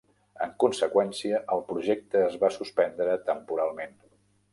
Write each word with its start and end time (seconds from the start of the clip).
En 0.43 0.53
conseqüència, 0.61 1.41
el 1.55 1.61
projecte 1.67 2.23
es 2.29 2.39
va 2.45 2.51
suspendre 2.57 3.19
temporalment. 3.29 3.95